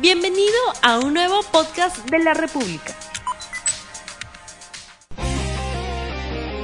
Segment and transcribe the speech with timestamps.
[0.00, 2.92] Bienvenido a un nuevo podcast de la República.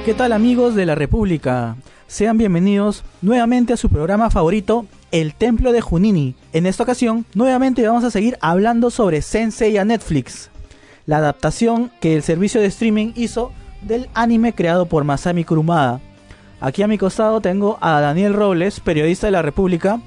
[0.05, 1.77] ¿Qué tal amigos de la República?
[2.07, 6.35] Sean bienvenidos nuevamente a su programa favorito, El Templo de Junini.
[6.51, 10.49] En esta ocasión, nuevamente vamos a seguir hablando sobre Sensei a Netflix,
[11.05, 16.01] la adaptación que el servicio de streaming hizo del anime creado por Masami Kurumada.
[16.59, 20.01] Aquí a mi costado tengo a Daniel Robles, periodista de la República,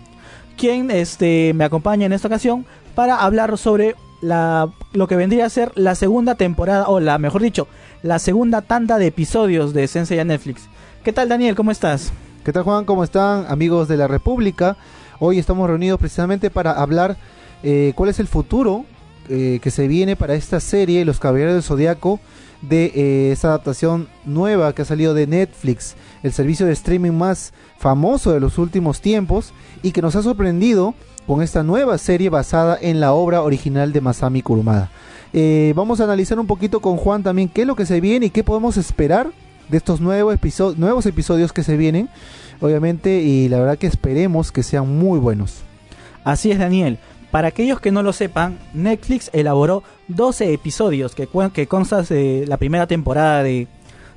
[0.58, 5.50] quien este, me acompaña en esta ocasión para hablar sobre la, lo que vendría a
[5.50, 7.68] ser la segunda temporada, o la mejor dicho,
[8.02, 10.68] la segunda tanda de episodios de Sensei a Netflix.
[11.02, 11.54] ¿Qué tal Daniel?
[11.54, 12.12] ¿Cómo estás?
[12.44, 12.84] ¿Qué tal Juan?
[12.84, 14.76] ¿Cómo están amigos de la República?
[15.18, 17.16] Hoy estamos reunidos precisamente para hablar
[17.62, 18.84] eh, cuál es el futuro
[19.28, 22.20] eh, que se viene para esta serie, Los Caballeros del Zodiaco,
[22.60, 27.52] de eh, esa adaptación nueva que ha salido de Netflix, el servicio de streaming más
[27.78, 29.52] famoso de los últimos tiempos
[29.82, 30.94] y que nos ha sorprendido
[31.26, 34.90] con esta nueva serie basada en la obra original de Masami Kurumada.
[35.32, 38.26] Eh, vamos a analizar un poquito con Juan también qué es lo que se viene
[38.26, 39.30] y qué podemos esperar
[39.68, 42.08] de estos nuevos, episodios nuevos episodios que se vienen,
[42.60, 45.62] obviamente, y la verdad que esperemos que sean muy buenos.
[46.24, 46.98] Así es, Daniel.
[47.30, 52.58] Para aquellos que no lo sepan, Netflix elaboró 12 episodios que, que constan de la
[52.58, 53.66] primera temporada de,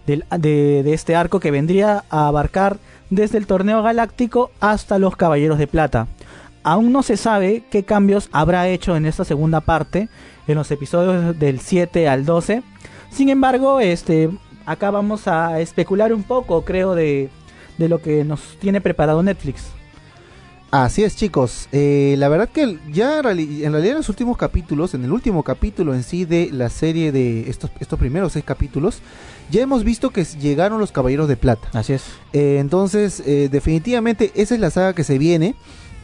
[0.05, 2.77] este arco que vendría a abarcar
[3.09, 6.07] desde el torneo galáctico hasta los Caballeros de Plata.
[6.67, 10.09] Aún no se sabe qué cambios habrá hecho en esta segunda parte,
[10.49, 12.61] en los episodios del 7 al 12.
[13.09, 14.29] Sin embargo, este,
[14.65, 17.29] acá vamos a especular un poco, creo, de,
[17.77, 19.63] de lo que nos tiene preparado Netflix.
[20.69, 21.69] Así es, chicos.
[21.71, 25.93] Eh, la verdad que ya en realidad en los últimos capítulos, en el último capítulo
[25.93, 28.99] en sí de la serie de estos, estos primeros seis capítulos,
[29.49, 31.69] ya hemos visto que llegaron los Caballeros de Plata.
[31.71, 32.03] Así es.
[32.33, 35.55] Eh, entonces, eh, definitivamente esa es la saga que se viene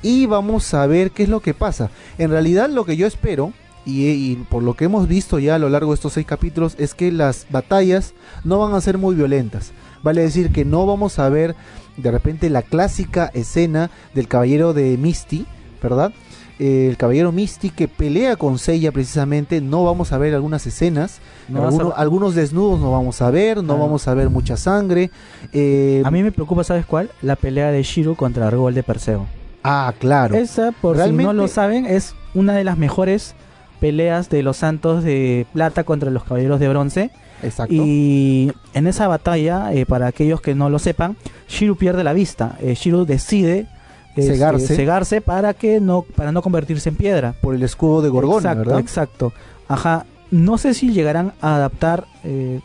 [0.04, 1.90] y vamos a ver qué es lo que pasa.
[2.18, 3.54] En realidad lo que yo espero,
[3.86, 6.76] y, y, por lo que hemos visto ya a lo largo de estos seis capítulos,
[6.78, 9.72] es que las batallas no van a ser muy violentas.
[10.04, 11.56] Vale decir que no vamos a ver
[11.98, 15.46] de repente la clásica escena del caballero de Misty,
[15.82, 16.14] ¿verdad?
[16.60, 21.20] Eh, el caballero Misty que pelea con Seiya precisamente, no vamos a ver algunas escenas,
[21.50, 21.96] no algunos, a...
[21.98, 25.10] algunos, desnudos no vamos a ver, no vamos a ver mucha sangre.
[25.52, 26.02] Eh...
[26.06, 27.10] A mí me preocupa, ¿sabes cuál?
[27.22, 29.43] La pelea de Shiro contra Argol de Perseo.
[29.64, 30.36] Ah, claro.
[30.36, 31.24] Esa, por Realmente...
[31.24, 33.36] si no lo saben, es una de las mejores
[33.80, 37.12] peleas de los santos de plata contra los caballeros de bronce.
[37.42, 37.74] Exacto.
[37.74, 41.18] Y en esa batalla, eh, para aquellos que no lo sepan,
[41.50, 42.58] Shiru pierde la vista.
[42.62, 43.68] Eh, Shiru decide
[44.16, 44.64] cegarse.
[44.64, 47.36] Este, cegarse para que no para no convertirse en piedra.
[47.42, 48.80] Por el escudo de Gorgona, exacto, ¿verdad?
[48.80, 49.34] Exacto.
[49.68, 50.06] Ajá.
[50.32, 52.60] No sé si llegarán a adaptar eh,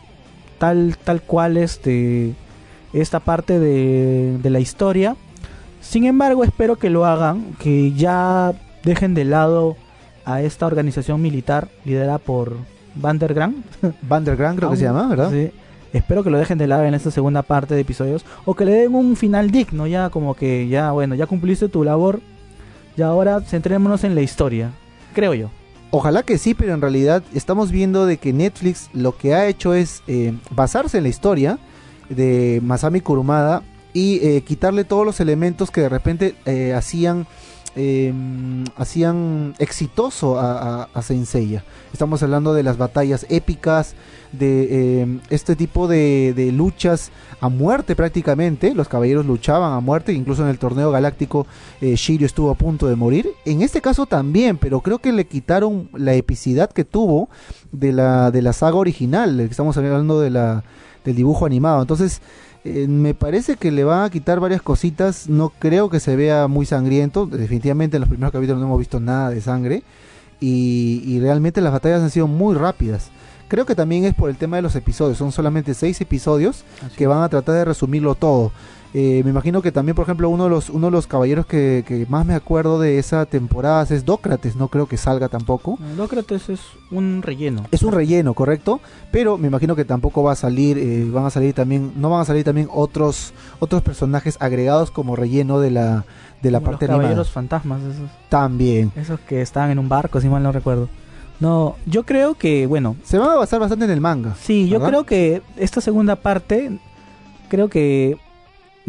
[0.57, 2.33] tal tal cual este
[2.93, 5.15] esta parte de, de la historia.
[5.81, 8.53] Sin embargo, espero que lo hagan, que ya
[8.83, 9.75] dejen de lado
[10.25, 12.57] a esta organización militar liderada por
[12.95, 13.63] Vandergram.
[14.01, 15.31] Vandergram creo que se llama, ¿verdad?
[15.31, 15.51] Sí.
[15.91, 18.73] Espero que lo dejen de lado en esta segunda parte de episodios o que le
[18.73, 22.21] den un final digno, ya como que ya bueno, ya cumpliste tu labor.
[22.95, 24.71] Y ahora centrémonos en la historia,
[25.13, 25.49] creo yo.
[25.91, 29.73] Ojalá que sí, pero en realidad estamos viendo de que Netflix lo que ha hecho
[29.73, 31.57] es eh, basarse en la historia
[32.09, 33.63] de Masami Kurumada
[33.93, 37.27] y eh, quitarle todos los elementos que de repente eh, hacían
[37.75, 38.11] eh,
[38.75, 41.63] hacían exitoso a, Senseiya.
[41.93, 43.95] Estamos hablando de las batallas épicas,
[44.31, 48.73] de eh, este tipo de, de, luchas a muerte prácticamente.
[48.75, 51.47] Los caballeros luchaban a muerte, incluso en el torneo galáctico
[51.79, 53.29] eh, Shiryu estuvo a punto de morir.
[53.45, 57.29] En este caso también, pero creo que le quitaron la epicidad que tuvo
[57.71, 59.39] de la, de la saga original.
[59.39, 60.63] Estamos hablando de la,
[61.05, 61.81] del dibujo animado.
[61.81, 62.21] Entonces,
[62.65, 65.29] eh, me parece que le van a quitar varias cositas.
[65.29, 67.25] No creo que se vea muy sangriento.
[67.25, 69.83] Definitivamente en los primeros capítulos no hemos visto nada de sangre.
[70.39, 73.11] Y, y realmente las batallas han sido muy rápidas.
[73.47, 75.17] Creo que también es por el tema de los episodios.
[75.17, 78.51] Son solamente seis episodios Así que van a tratar de resumirlo todo.
[78.93, 81.83] Eh, me imagino que también, por ejemplo, uno de los, uno de los caballeros que,
[81.87, 84.55] que, más me acuerdo de esa temporada es Dócrates.
[84.55, 85.77] No creo que salga tampoco.
[85.95, 86.59] Dócrates es
[86.89, 87.65] un relleno.
[87.71, 88.81] Es un relleno, correcto.
[89.11, 92.21] Pero me imagino que tampoco va a salir, eh, van a salir también, no van
[92.21, 96.05] a salir también otros, otros personajes agregados como relleno de la,
[96.41, 97.33] de la como parte los caballeros animada.
[97.33, 98.09] fantasmas, esos.
[98.29, 98.91] También.
[98.95, 100.89] Esos que estaban en un barco, si mal no recuerdo.
[101.39, 102.95] No, yo creo que, bueno.
[103.03, 104.35] Se van a basar bastante en el manga.
[104.41, 106.71] Sí, yo creo que esta segunda parte,
[107.47, 108.17] creo que,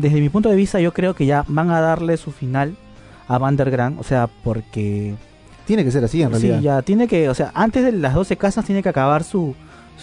[0.00, 2.76] desde mi punto de vista, yo creo que ya van a darle su final
[3.29, 3.99] a Vandergram.
[3.99, 5.14] O sea, porque.
[5.67, 6.58] Tiene que ser así, en realidad.
[6.58, 9.55] Sí, ya tiene que, o sea, antes de las 12 casas tiene que acabar su,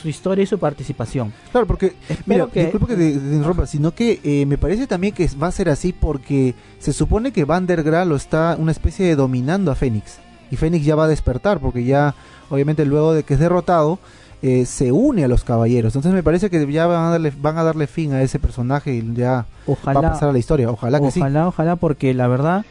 [0.01, 1.33] su historia y su participación.
[1.51, 1.94] Claro, porque,
[2.25, 5.47] mira, que, disculpa que te, te interrumpa, sino que eh, me parece también que va
[5.47, 9.75] a ser así porque se supone que Vandergram lo está una especie de dominando a
[9.75, 10.19] Fénix.
[10.51, 12.15] y Fénix ya va a despertar porque ya
[12.49, 13.99] obviamente luego de que es derrotado
[14.41, 15.95] eh, se une a los caballeros.
[15.95, 18.93] Entonces me parece que ya van a darle, van a darle fin a ese personaje
[18.93, 20.69] y ya Ojalá, va a pasar a la historia.
[20.69, 21.19] Ojalá que sí.
[21.19, 22.65] ojalá, ojalá, porque la verdad,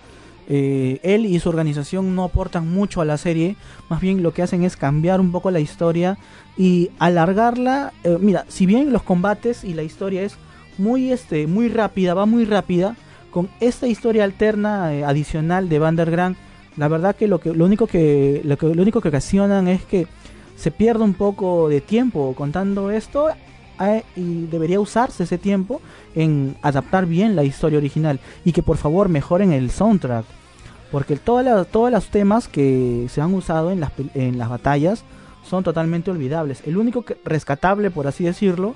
[0.48, 3.56] eh, él y su organización no aportan mucho a la serie.
[3.88, 6.18] Más bien lo que hacen es cambiar un poco la historia
[6.56, 7.92] y alargarla.
[8.04, 10.36] Eh, mira, si bien los combates y la historia es
[10.78, 12.96] muy, este, muy rápida, va muy rápida,
[13.30, 16.36] con esta historia alterna eh, adicional de Vandergrand,
[16.76, 19.82] la verdad que lo que lo único que lo que lo único que ocasionan es
[19.82, 20.06] que
[20.56, 23.29] se pierde un poco de tiempo contando esto
[23.81, 25.81] eh, y debería usarse ese tiempo
[26.14, 30.25] en adaptar bien la historia original y que por favor mejoren el soundtrack
[30.91, 35.05] porque todas las, todos los temas que se han usado en las, en las batallas
[35.44, 36.62] son totalmente olvidables.
[36.67, 38.75] El único que, rescatable por así decirlo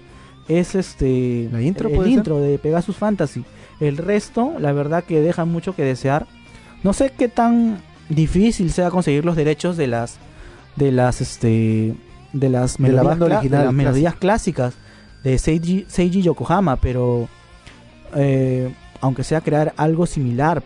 [0.49, 2.06] es este ¿La intro el ser?
[2.09, 3.44] intro de Pegasus Fantasy.
[3.81, 6.26] El resto la verdad que deja mucho que desear.
[6.83, 10.19] No sé qué tan difícil sea conseguir los derechos de las
[10.76, 11.94] de las este
[12.32, 14.75] de las De la melodías, cla- de las melodías clásicas
[15.25, 17.28] de Seiji, Seiji Yokohama, pero
[18.14, 20.62] eh, aunque sea crear algo similar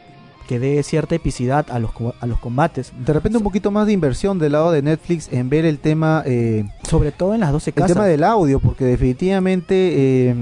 [0.48, 1.90] que dé cierta epicidad a los
[2.20, 5.48] a los combates, De repente un poquito más de inversión del lado de Netflix en
[5.48, 7.92] ver el tema eh, sobre todo en las 12 el casas.
[7.94, 10.34] tema del audio, porque definitivamente eh,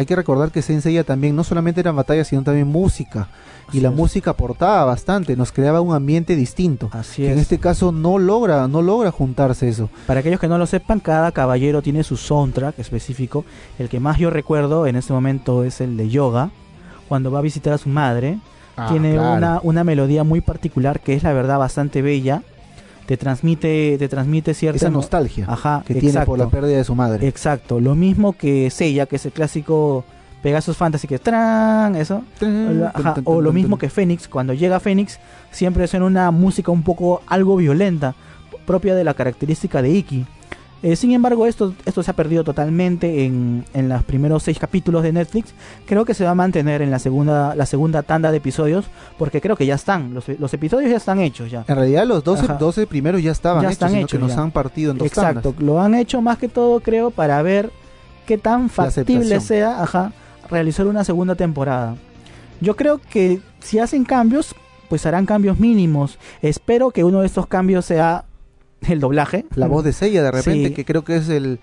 [0.00, 3.28] hay que recordar que Senseiya también no solamente eran batallas, sino también música.
[3.72, 3.94] Y la es.
[3.94, 6.88] música aportaba bastante, nos creaba un ambiente distinto.
[6.92, 7.42] Así Que en es.
[7.42, 9.90] este caso no logra, no logra juntarse eso.
[10.06, 13.44] Para aquellos que no lo sepan, cada caballero tiene su soundtrack específico.
[13.78, 16.50] El que más yo recuerdo en este momento es el de Yoga,
[17.08, 18.38] cuando va a visitar a su madre.
[18.88, 19.36] tiene claro.
[19.36, 22.42] una, una melodía muy particular que es la verdad bastante bella.
[23.10, 26.60] Te transmite, te transmite cierta esa no- nostalgia Ajá, que tiene por la exacto.
[26.60, 27.26] pérdida de su madre.
[27.26, 30.04] Exacto, lo mismo que Seiya, que es el clásico
[30.44, 32.22] Pegasus Fantasy, que tran, eso.
[32.94, 35.18] Ajá, o lo mismo que Fénix, cuando llega Fénix,
[35.50, 38.14] siempre suena una música un poco algo violenta,
[38.64, 40.26] propia de la característica de Iki.
[40.82, 45.02] Eh, sin embargo, esto, esto se ha perdido totalmente en, en los primeros seis capítulos
[45.02, 45.52] de Netflix.
[45.86, 48.86] Creo que se va a mantener en la segunda, la segunda tanda de episodios,
[49.18, 51.64] porque creo que ya están, los, los episodios ya están hechos ya.
[51.68, 52.54] En realidad los 12, Ajá.
[52.54, 54.40] 12 primeros ya estaban Ya hechos, están sino hechos que nos ya.
[54.42, 55.62] han partido en dos Exacto, tandas.
[55.62, 57.70] lo han hecho más que todo, creo, para ver
[58.26, 60.12] qué tan factible sea ajá,
[60.48, 61.96] realizar una segunda temporada.
[62.62, 64.54] Yo creo que si hacen cambios,
[64.88, 66.18] pues harán cambios mínimos.
[66.40, 68.24] Espero que uno de estos cambios sea
[68.88, 69.44] el doblaje.
[69.54, 70.74] La voz de Seiya de repente, Sí.
[70.74, 71.58] que creo que es el,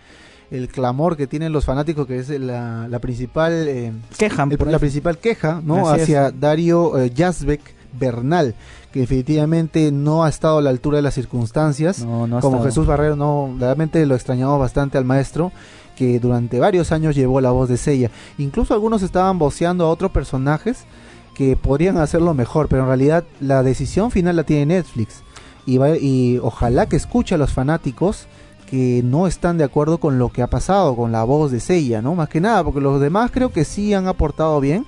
[0.52, 3.52] el clamor que tienen los fanáticos, que es la, la principal...
[3.68, 7.62] eh, el- por la principal queja no Así hacia Dario eh, Yazbek
[8.00, 8.54] Bernal
[8.92, 12.58] que definitivamente no ha estado a la altura de las circunstancias No, no ha como
[12.58, 12.70] estado.
[12.70, 15.52] Jesús Barrero no realmente lo extrañamos bastante al maestro
[15.96, 20.12] que durante varios años llevó la voz de Seiya incluso algunos estaban voceando a otros
[20.12, 20.86] personajes
[21.34, 25.22] que podrían hacerlo mejor pero en realidad la decisión final la tiene Netflix
[25.68, 28.26] y, va- y ojalá que escuche a los fanáticos
[28.68, 32.02] que no están de acuerdo con lo que ha pasado con la voz de Seiya,
[32.02, 32.16] ¿no?
[32.16, 34.86] Más que nada, porque los demás creo que sí han aportado bien.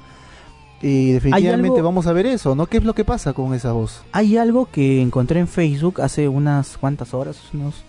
[0.81, 2.65] Y definitivamente vamos a ver eso, ¿no?
[2.65, 4.01] ¿Qué es lo que pasa con esa voz?
[4.13, 7.83] Hay algo que encontré en Facebook hace unas cuantas horas, unos,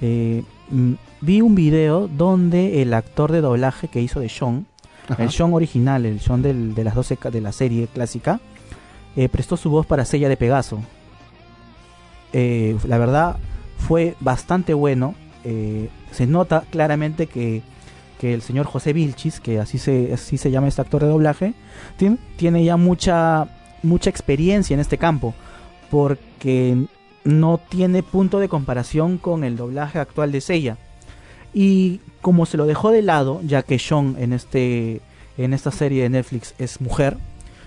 [0.00, 4.64] eh, mm, vi un video donde el actor de doblaje que hizo de Sean,
[5.08, 5.22] Ajá.
[5.22, 8.40] el Sean original, el Sean del- de las 12 ca- de la serie clásica,
[9.16, 10.80] eh, prestó su voz para Sella de Pegaso.
[12.32, 13.36] Eh, la verdad
[13.78, 15.14] fue bastante bueno.
[15.44, 17.62] eh, se nota claramente que,
[18.20, 21.54] que el señor José Vilchis, que así se, así se llama este actor de doblaje,
[21.98, 23.48] tien- tiene ya mucha,
[23.82, 25.34] mucha experiencia en este campo.
[25.90, 26.76] Porque
[27.24, 30.76] no tiene punto de comparación con el doblaje actual de Sella.
[31.52, 35.00] Y como se lo dejó de lado, ya que Sean en este
[35.36, 37.16] en esta serie de Netflix es mujer,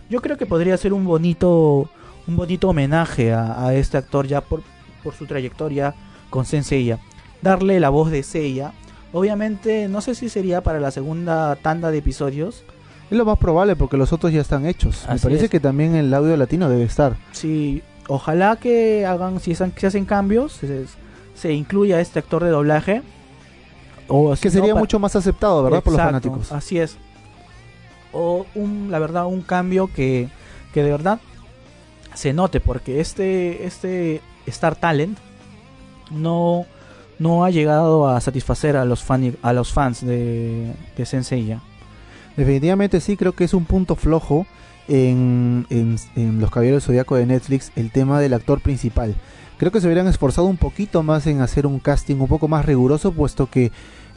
[0.09, 1.89] yo creo que podría ser un bonito
[2.27, 4.61] un bonito homenaje a, a este actor ya por,
[5.03, 5.93] por su trayectoria
[6.29, 6.99] con Senseiya.
[7.41, 8.73] Darle la voz de Seiya.
[9.11, 12.63] Obviamente, no sé si sería para la segunda tanda de episodios.
[13.11, 15.05] Es lo más probable porque los otros ya están hechos.
[15.07, 15.51] Me parece es.
[15.51, 17.15] que también el audio latino debe estar.
[17.31, 20.85] Sí, ojalá que hagan, si se, se hacen cambios, se,
[21.35, 23.03] se incluya este actor de doblaje.
[24.07, 25.83] O si Que sería mucho más aceptado, ¿verdad?
[25.83, 26.51] Por los fanáticos.
[26.51, 26.97] Así es.
[28.11, 30.29] O un, la verdad, un cambio que,
[30.73, 31.19] que de verdad
[32.15, 35.17] se note, porque este, este Star Talent
[36.11, 36.65] no,
[37.19, 40.73] no ha llegado a satisfacer a los, fan, a los fans de,
[41.05, 41.61] Senseiya.
[42.37, 44.45] Definitivamente sí, creo que es un punto flojo
[44.87, 49.15] en, en, Los Caballeros Zodíaco de Netflix el tema del actor principal.
[49.57, 52.65] Creo que se hubieran esforzado un poquito más en hacer un casting un poco más
[52.65, 53.71] riguroso, puesto que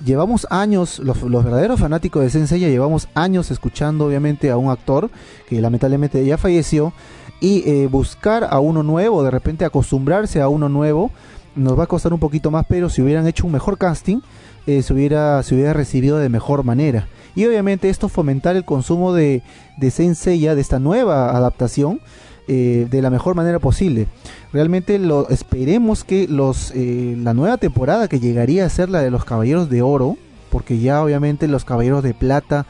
[0.04, 5.10] llevamos años, los, los verdaderos fanáticos de Senseiya llevamos años escuchando obviamente a un actor
[5.48, 6.92] que lamentablemente ya falleció
[7.40, 11.10] y eh, buscar a uno nuevo, de repente acostumbrarse a uno nuevo,
[11.54, 14.20] nos va a costar un poquito más, pero si hubieran hecho un mejor casting,
[14.66, 17.08] eh, se, hubiera, se hubiera recibido de mejor manera.
[17.34, 19.42] Y obviamente esto fomentar el consumo de,
[19.76, 22.00] de Senseiya, de esta nueva adaptación,
[22.48, 24.06] eh, de la mejor manera posible.
[24.52, 29.24] Realmente lo esperemos que los la nueva temporada que llegaría a ser la de los
[29.24, 30.16] Caballeros de Oro,
[30.50, 32.66] porque ya obviamente los Caballeros de Plata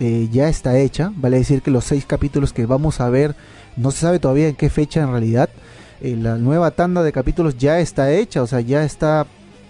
[0.00, 3.34] eh, ya está hecha, vale decir que los seis capítulos que vamos a ver
[3.76, 5.48] no se sabe todavía en qué fecha en realidad.
[6.00, 9.26] Eh, la nueva tanda de capítulos ya está hecha, o sea, ya está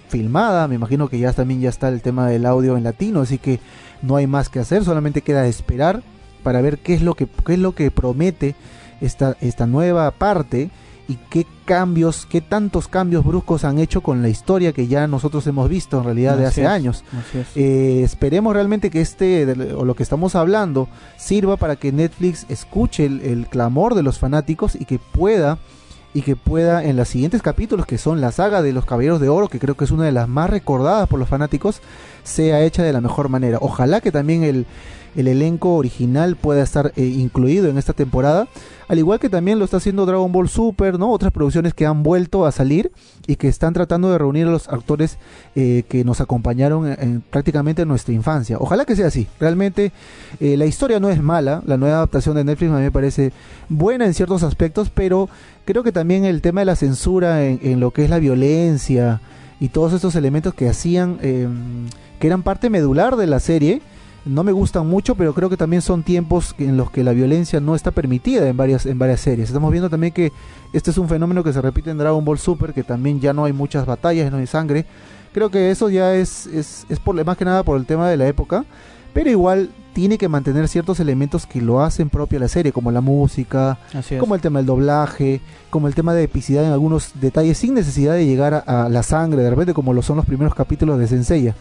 [0.09, 0.67] filmada.
[0.69, 3.61] Me imagino que ya también ya está el tema del audio en latino, así que
[4.03, 6.03] no hay más que hacer, solamente queda esperar
[6.43, 8.55] para ver qué es lo que qué es lo que promete
[9.01, 10.71] esta esta nueva parte
[11.09, 15.47] y qué cambios, qué tantos cambios bruscos han hecho con la historia que ya nosotros
[15.47, 17.05] hemos visto en realidad de hace es, años.
[17.35, 17.47] es.
[17.57, 23.07] Eh, esperemos realmente que este o lo que estamos hablando sirva para que Netflix escuche
[23.07, 25.59] el, el clamor de los fanáticos y que pueda
[26.13, 29.29] y que pueda en los siguientes capítulos que son la saga de los Caballeros de
[29.29, 31.83] Oro que creo que es una de las más recordadas por los fanáticos
[32.25, 34.67] sea hecha de la mejor manera ojalá que también el,
[35.17, 38.49] el elenco original pueda estar eh, incluido en esta temporada
[38.89, 42.03] al igual que también lo está haciendo Dragon Ball Super no otras producciones que han
[42.03, 42.93] vuelto a salir
[43.27, 45.19] y que están tratando de reunir a los actores
[45.55, 48.57] eh, que nos acompañaron en, en prácticamente en nuestra infancia.
[48.61, 49.27] Ojalá que sea así.
[49.41, 49.93] Realmente
[50.39, 51.63] eh, la historia no es mala.
[51.67, 53.33] La nueva adaptación de Netflix a me parece
[53.69, 55.29] buena en ciertos aspectos, pero
[55.65, 59.21] creo que también el tema de la censura en, en lo que es la violencia
[59.59, 61.49] y todos estos elementos que hacían, eh,
[62.21, 63.81] que eran parte medular de la serie,
[64.27, 67.61] no me gustan mucho, pero creo que también son tiempos en los que la violencia
[67.61, 69.49] no está permitida en varias, en varias series.
[69.49, 70.33] Estamos viendo también que
[70.73, 73.45] este es un fenómeno que se repite en Dragon Ball Super, que también ya no
[73.45, 74.85] hay muchas batallas, no hay sangre.
[75.33, 78.17] Creo que eso ya es, es, es por, más que nada por el tema de
[78.17, 78.65] la época,
[79.15, 83.01] pero igual tiene que mantener ciertos elementos que lo hacen propia la serie, como la
[83.01, 83.79] música,
[84.19, 85.41] como el tema del doblaje,
[85.71, 89.03] como el tema de epicidad en algunos detalles, sin necesidad de llegar a, a la
[89.03, 91.55] sangre, de repente como lo son los primeros capítulos de Senseiya,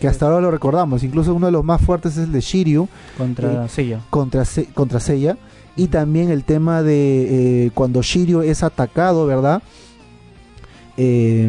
[0.00, 2.88] que hasta ahora lo recordamos, incluso uno de los más fuertes es el de Shiryu,
[3.18, 4.00] contra eh, Seiya.
[4.10, 5.36] contra, Se- contra Seiya
[5.76, 9.62] y también el tema de eh, cuando Shiryu es atacado, ¿verdad?
[10.96, 11.48] Eh,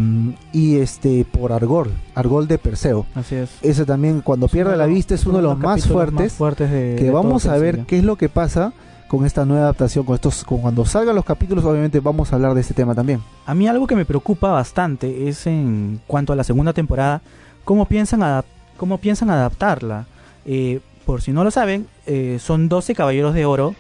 [0.54, 3.06] y este por Argol, Argol de Perseo.
[3.16, 3.50] Así es.
[3.62, 7.06] Ese también cuando pierde la vista es uno de los más fuertes fuertes de, que
[7.06, 8.72] de vamos a ver qué es lo que pasa
[9.12, 12.54] con esta nueva adaptación, con estos con cuando salgan los capítulos obviamente vamos a hablar
[12.54, 13.22] de este tema también.
[13.46, 17.22] A mí algo que me preocupa bastante es en cuanto a la segunda temporada,
[17.66, 18.42] cómo piensan,
[18.78, 20.06] cómo piensan adaptarla.
[20.46, 23.76] Eh, por si no lo saben, eh, son 12 caballeros de oro.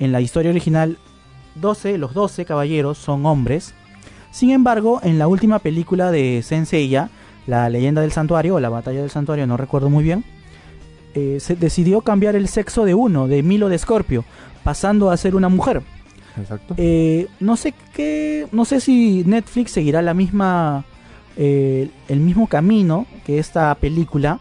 [0.00, 0.98] En la historia original,
[1.54, 3.72] 12, los 12 caballeros son hombres.
[4.32, 7.08] Sin embargo, en la última película de Senseiya,
[7.46, 10.24] la leyenda del santuario o la batalla del santuario, no recuerdo muy bien,
[11.14, 14.24] eh, se decidió cambiar el sexo de uno, de Milo de Escorpio,
[14.66, 15.80] pasando a ser una mujer.
[16.36, 16.74] Exacto.
[16.76, 20.84] Eh, no sé qué, no sé si Netflix seguirá la misma,
[21.36, 24.40] eh, el mismo camino que esta película.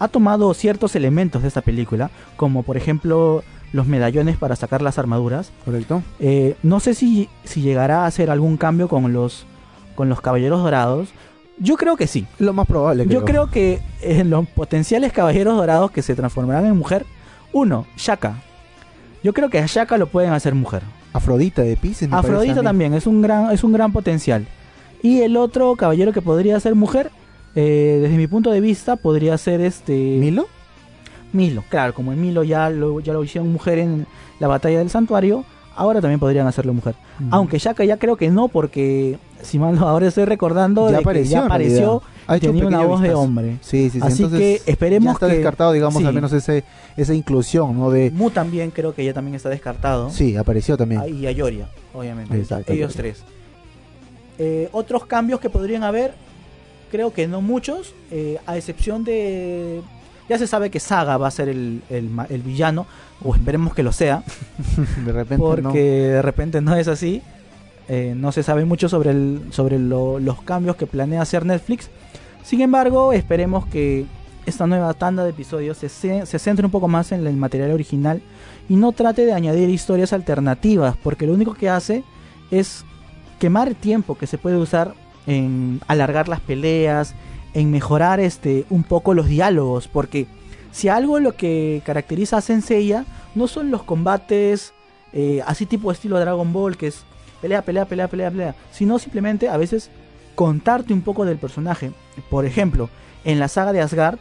[0.00, 4.98] Ha tomado ciertos elementos de esta película, como por ejemplo los medallones para sacar las
[4.98, 5.52] armaduras.
[5.64, 6.02] Correcto.
[6.18, 9.46] Eh, no sé si, si llegará a hacer algún cambio con los,
[9.94, 11.10] con los caballeros dorados.
[11.56, 12.26] Yo creo que sí.
[12.40, 16.76] Lo más probable Yo creo que en los potenciales caballeros dorados que se transformarán en
[16.76, 17.06] mujer,
[17.52, 18.42] uno, Shaka.
[19.22, 20.82] Yo creo que a Shaka lo pueden hacer mujer.
[21.12, 22.08] Afrodita de Pisces.
[22.08, 24.46] me Afrodita también es un gran es un gran potencial.
[25.02, 27.10] Y el otro caballero que podría ser mujer,
[27.54, 30.46] eh, desde mi punto de vista, podría ser este ¿Milo?
[31.32, 31.64] Milo.
[31.68, 34.06] Claro, como el Milo ya lo, ya lo hicieron mujer en
[34.38, 35.44] la batalla del santuario,
[35.76, 36.94] ahora también podrían hacerlo mujer.
[37.20, 37.28] Ujú.
[37.30, 40.96] Aunque Shaka ya creo que no, porque si mal no, ahora estoy recordando Ya de
[40.98, 42.02] que apareció, ya apareció.
[42.26, 43.58] Ha un tenía una voz de hombre.
[43.60, 44.00] Sí, sí, sí.
[44.02, 46.06] Así entonces que esperemos ya está que- descartado, digamos, sí.
[46.06, 46.64] al menos ese
[46.96, 47.90] esa inclusión, ¿no?
[47.90, 50.10] De Mu también creo que ya también está descartado.
[50.10, 51.02] sí, apareció también.
[51.14, 52.36] Y a Yoria, obviamente.
[52.38, 53.12] Exacto, Ellos Yoria.
[53.14, 53.24] tres.
[54.38, 56.14] Eh, otros cambios que podrían haber,
[56.90, 59.82] creo que no muchos, eh, a excepción de...
[60.28, 62.86] Ya se sabe que Saga va a ser el, el el villano,
[63.22, 64.22] o esperemos que lo sea,
[65.04, 65.62] de repente porque
[66.08, 66.14] no.
[66.14, 67.22] de repente no es así.
[67.88, 71.90] Eh, no se sabe mucho sobre, el, sobre lo- los cambios que planea hacer Netflix.
[72.44, 74.06] Sin embargo, esperemos que
[74.46, 78.22] esta nueva tanda de episodios se, se centre un poco más en el material original
[78.68, 82.02] y no trate de añadir historias alternativas, porque lo único que hace
[82.50, 82.84] es
[83.38, 84.94] quemar el tiempo que se puede usar
[85.26, 87.14] en alargar las peleas,
[87.54, 90.26] en mejorar este un poco los diálogos, porque
[90.70, 93.04] si algo lo que caracteriza a Senseiya
[93.34, 94.72] no son los combates
[95.12, 97.04] eh, así tipo estilo Dragon Ball, que es
[97.40, 99.90] pelea, pelea, pelea, pelea, pelea, sino simplemente a veces
[100.34, 101.92] contarte un poco del personaje.
[102.30, 102.88] Por ejemplo,
[103.24, 104.18] en la saga de Asgard,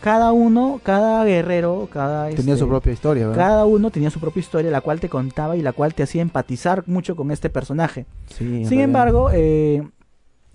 [0.00, 2.28] cada uno, cada guerrero, cada...
[2.28, 3.42] Tenía este, su propia historia, ¿verdad?
[3.42, 6.22] Cada uno tenía su propia historia, la cual te contaba y la cual te hacía
[6.22, 8.06] empatizar mucho con este personaje.
[8.34, 9.82] Sí, Sin embargo, eh,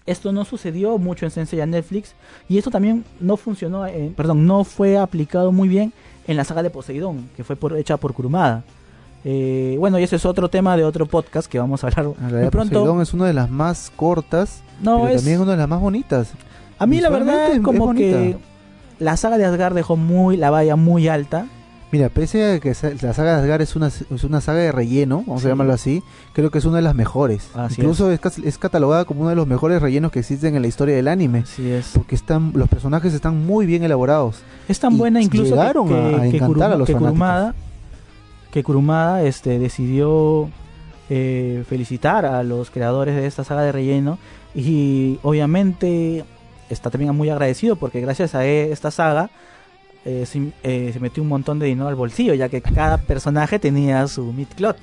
[0.06, 2.14] esto no sucedió mucho en Sensei Netflix
[2.48, 5.94] y esto también no funcionó, eh, perdón, no fue aplicado muy bien
[6.28, 8.64] en la saga de Poseidón, que fue por, hecha por Kurumada.
[9.24, 12.30] Eh, bueno, y ese es otro tema de otro podcast que vamos a hablar En
[12.30, 12.74] realidad, pronto.
[12.74, 15.82] Poseidón es una de las más cortas, No, pero es, también una de las más
[15.82, 16.34] bonitas.
[16.78, 18.38] a mí la verdad es es como que
[19.00, 21.48] la saga de Asgard dejó muy la valla muy alta.
[21.92, 22.70] Mira, pese a que
[23.02, 25.48] la saga de Asgard es una, es una saga de relleno, vamos Sí.
[25.48, 27.48] a llamarlo así, creo que es una de las mejores.
[27.56, 28.58] Así Incluso es.
[28.58, 31.40] catalogada como uno de los mejores rellenos que existen en la historia del anime.
[31.40, 31.92] Así es.
[31.94, 34.42] Porque están, los personajes están muy bien elaborados.
[34.68, 36.88] Es tan Y buena incluso que- llegaron que, a- a que encantar Kuruma- a los
[36.88, 37.12] que fanáticos.
[37.12, 37.56] Kurumada,
[38.52, 40.50] que Kurumada, este, decidió
[41.10, 44.18] eh, felicitar a los creadores de esta saga de relleno
[44.56, 46.26] y obviamente
[46.70, 49.30] está también muy agradecido porque gracias a e- esta saga
[50.06, 53.58] eh, se, eh, se metió un montón de dinero al bolsillo ya que cada personaje
[53.60, 54.78] tenía su midcloth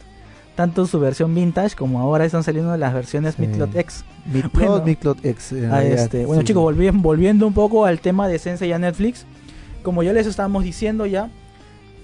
[0.56, 3.42] tanto su versión vintage como ahora están saliendo las versiones Sí.
[3.42, 5.16] midcloth X Midcloth, Bueno.
[5.22, 5.52] X.
[5.52, 6.48] en Ah, este, bueno sí.
[6.48, 9.24] chicos, volvi- volviendo un poco al tema de Sensei a Netflix,
[9.82, 11.30] como ya les estábamos diciendo ya,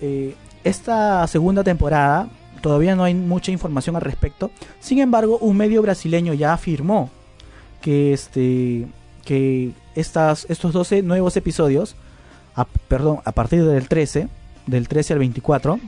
[0.01, 0.35] eh,
[0.65, 2.29] esta segunda temporada
[2.63, 4.51] todavía no hay mucha información al respecto.
[4.81, 7.11] Sin embargo, un medio brasileño ya afirmó
[7.81, 8.87] que este
[9.25, 11.95] que estas estos 12 nuevos episodios,
[12.65, 14.29] perdón, a partir del 13,
[14.67, 15.79] del 13 al 24,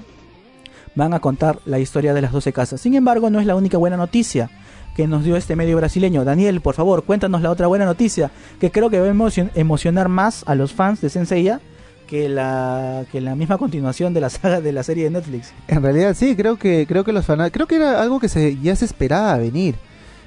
[0.94, 2.80] van a contar la historia de las 12 casas.
[2.80, 4.50] Sin embargo, no es la única buena noticia
[4.96, 6.24] que nos dio este medio brasileño.
[6.24, 10.08] Daniel, por favor, cuéntanos la otra buena noticia, que creo que va a emocion- emocionar
[10.08, 11.60] más a los fans de Senseiya
[12.08, 15.52] que la que la misma continuación de la saga de la serie de Netflix.
[15.68, 18.58] En realidad sí, creo que creo que los fanáticos, creo que era algo que se
[18.58, 19.76] ya se esperaba venir,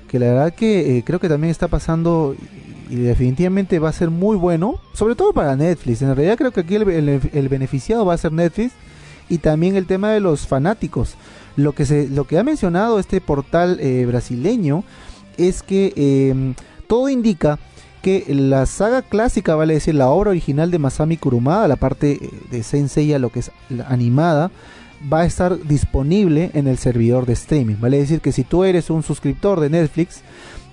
[0.07, 2.37] que la verdad que eh, creo que también está pasando
[2.89, 6.01] y definitivamente va a ser muy bueno, sobre todo para Netflix.
[6.01, 8.73] En realidad creo que aquí el, beneficiado va a ser Netflix
[9.29, 11.15] y también el tema de los fanáticos.
[11.55, 14.83] Lo que se lo que ha mencionado este portal eh, brasileño
[15.37, 16.53] es que eh,
[16.87, 17.59] todo indica
[18.01, 22.29] que la saga clásica, vale decir, la obra original de Masami Kurumada, la parte eh,
[22.51, 23.51] de Senseiya, lo que es
[23.87, 24.51] animada,
[25.11, 27.75] va a estar disponible en el servidor de streaming.
[27.79, 30.21] Vale decir que si tú eres un suscriptor de Netflix,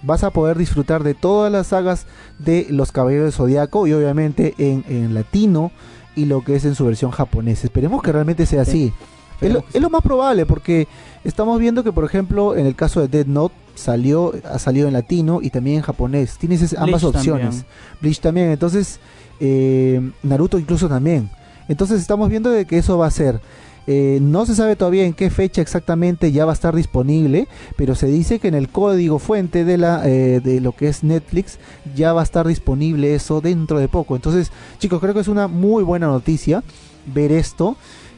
[0.03, 2.07] vas a poder disfrutar de todas las sagas
[2.39, 5.73] de los Caballeros del Zodiaco y obviamente en, en latino
[6.17, 7.67] y lo que es en su versión japonesa.
[7.67, 8.93] Esperemos que realmente sea así.
[9.41, 10.87] Es lo, es más probable porque
[11.25, 14.93] estamos viendo que por ejemplo en el caso de Dead Note salió ha salido en
[14.93, 16.37] latino y también en japonés.
[16.39, 17.45] Tienes es- ambas Bleach opciones.
[17.47, 17.67] también.
[18.03, 18.51] Bleach también.
[18.51, 19.01] Entonces
[19.41, 21.31] eh, Naruto incluso también.
[21.69, 23.41] Entonces estamos viendo de que eso va a ser.
[23.87, 27.95] Eh, no se sabe todavía en qué fecha exactamente ya va a estar disponible, pero
[27.95, 31.59] se dice que en el código fuente de la eh, de lo que es Netflix
[31.95, 34.17] ya va a estar disponible eso dentro de poco.
[34.17, 36.63] Entonces, chicos, creo que es una muy buena noticia
[37.13, 37.77] ver esto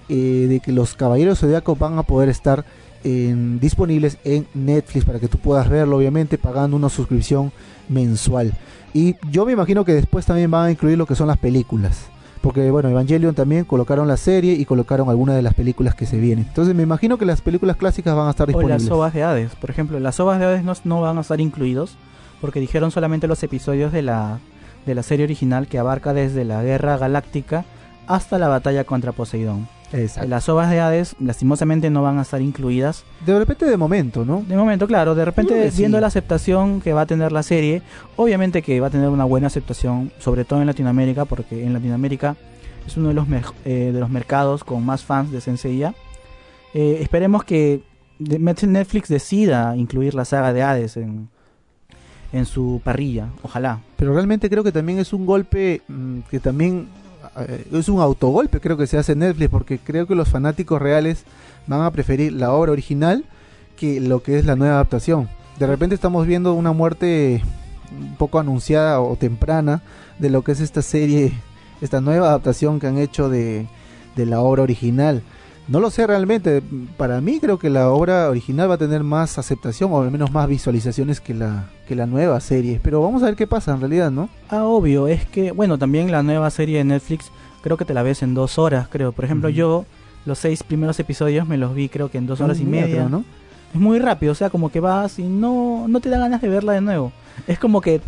[0.08, 2.64] eh, de que los Caballeros Zodiaco van a poder estar
[3.04, 7.50] disponibles en Netflix para que tú puedas verlo, obviamente pagando una suscripción
[7.88, 8.52] mensual.
[8.94, 12.11] Y yo me imagino que después también van a incluir lo que son las películas.
[12.42, 16.18] Porque bueno, Evangelion también colocaron la serie y colocaron algunas de las películas que se
[16.18, 16.44] vienen.
[16.48, 18.90] Entonces me imagino que las películas clásicas van a estar O las disponibles.
[18.90, 21.96] ovas de Hades, por ejemplo, las ovas de Hades no, no van a estar incluidos
[22.40, 24.40] porque dijeron solamente los episodios de la
[24.84, 27.64] de la serie original que abarca desde la Guerra Galáctica
[28.08, 29.68] hasta la batalla contra Poseidón.
[29.92, 30.28] Exacto.
[30.28, 34.42] Las ovas de Hades lastimosamente no van a estar incluidas De repente de momento, ¿no?
[34.46, 37.82] De momento, claro, de repente viendo la aceptación que va a tener la serie,
[38.16, 42.36] obviamente que va a tener una buena aceptación, sobre todo en Latinoamérica, porque en Latinoamérica
[42.86, 43.26] es uno de los,
[43.64, 45.94] eh, de los mercados con más fans de Senseiya.
[46.74, 47.82] Eh, esperemos que
[48.18, 51.28] Netflix decida incluir la saga de Hades en,
[52.32, 53.80] en su parrilla, ojalá.
[53.96, 56.88] Pero realmente creo que también es un golpe mm, que también
[57.38, 60.80] eh, es un autogolpe creo que se hace en Netflix porque creo que los fanáticos
[60.80, 61.24] reales
[61.66, 63.24] van a preferir la obra original
[63.76, 65.28] que lo que es la nueva adaptación.
[65.58, 67.42] De repente estamos viendo una muerte
[67.90, 69.82] un poco anunciada o temprana
[70.18, 71.32] de lo que es esta serie,
[71.80, 73.66] esta nueva adaptación que han hecho de,
[74.16, 75.22] de la obra original.
[75.68, 76.60] No lo sé realmente,
[76.96, 80.32] para mí creo que la obra original va a tener más aceptación o al menos
[80.32, 82.80] más visualizaciones que la, que la nueva serie.
[82.82, 84.28] Pero vamos a ver qué pasa en realidad, ¿no?
[84.48, 87.30] Ah, obvio, es que, bueno, también la nueva serie de Netflix,
[87.62, 89.12] creo que te la ves en dos horas, creo.
[89.12, 89.84] Por ejemplo, yo
[90.26, 92.96] los seis primeros episodios me los vi creo que en dos horas y media.
[92.96, 93.24] creo, ¿no?
[93.72, 96.48] Es muy rápido, o sea, como que vas y no, no te da ganas de
[96.48, 97.12] verla de nuevo.
[97.46, 98.00] Es como que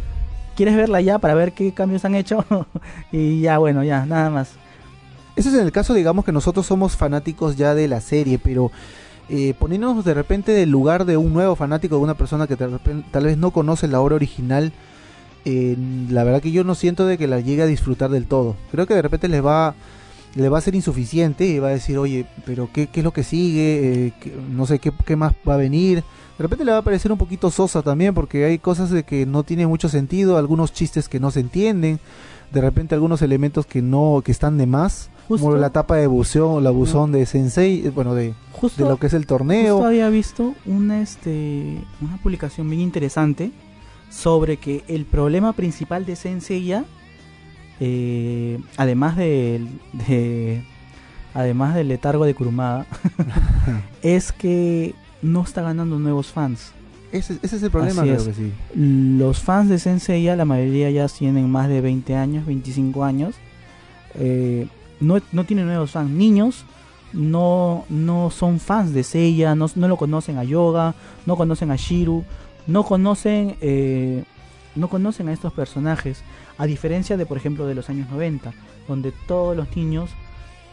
[0.56, 2.44] quieres verla ya para ver qué cambios han hecho
[3.12, 4.52] y ya, bueno, ya, nada más.
[5.36, 8.70] Ese es en el caso, digamos, que nosotros somos fanáticos ya de la serie, pero
[9.28, 13.24] eh, poniéndonos de repente del lugar de un nuevo fanático, de una persona que tal
[13.24, 14.72] vez no conoce la obra original,
[15.44, 15.76] eh,
[16.08, 18.56] la verdad que yo no siento de que la llegue a disfrutar del todo.
[18.70, 19.74] Creo que de repente les va
[20.36, 23.12] le va a ser insuficiente y va a decir, oye, pero ¿qué, qué es lo
[23.12, 24.06] que sigue?
[24.06, 25.98] Eh, ¿qué- no sé ¿qué, qué más va a venir.
[26.36, 29.26] De repente le va a parecer un poquito sosa también porque hay cosas de que
[29.26, 32.00] no tienen mucho sentido, algunos chistes que no se entienden,
[32.52, 36.06] de repente algunos elementos que no que están de más, Justo- como la tapa de
[36.06, 39.74] buceo, la buzón de Sensei, eh, bueno, de, Justo, de lo que es el torneo.
[39.76, 43.50] justo había visto una, este, una publicación bien interesante
[44.10, 46.84] sobre que el problema principal de Senseiya,
[47.80, 49.66] eh, además de,
[51.34, 52.86] además del letargo de Kurumada,
[54.02, 56.72] es que no está ganando nuevos fans.
[57.12, 58.26] Ese, ese es el problema, Así creo es.
[58.28, 58.52] que sí.
[58.74, 63.36] Los fans de Senseiya, la mayoría ya tienen más de 20 años, 25 años.
[64.16, 64.66] Eh,
[65.06, 66.10] no, no tienen nuevos fans.
[66.10, 66.64] Niños
[67.12, 70.94] no, no son fans de Seiya, no, no lo conocen a Yoga,
[71.26, 72.24] no conocen a Shiru,
[72.66, 74.24] no conocen, eh,
[74.74, 76.22] no conocen a estos personajes.
[76.58, 78.52] A diferencia de, por ejemplo, de los años 90,
[78.88, 80.10] donde todos los niños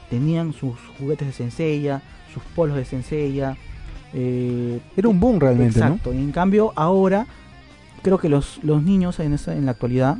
[0.09, 2.01] tenían sus juguetes de Senseiya,
[2.33, 3.57] sus polos de Senseiya.
[4.13, 5.85] eh, Era un boom realmente, ¿no?
[5.85, 6.13] Exacto.
[6.13, 7.27] Y en cambio, ahora
[8.01, 10.17] creo que los, los niños en, esa- en la actualidad,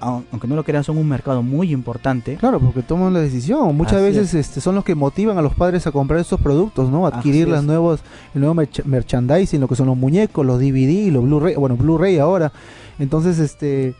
[0.00, 2.36] aunque no lo crean, son un mercado muy importante.
[2.36, 3.76] Claro, porque toman la decisión.
[3.76, 6.90] Muchas Así veces este, son los que motivan a los padres a comprar estos productos,
[6.90, 7.06] ¿no?
[7.06, 7.66] Adquirir Así las es.
[7.66, 8.00] nuevos,
[8.34, 12.18] el nuevo merch- merchandising, lo que son los muñecos, los DVD, los Blu-ray, bueno, Blu-ray
[12.18, 12.50] ahora.
[12.98, 13.94] Entonces, este,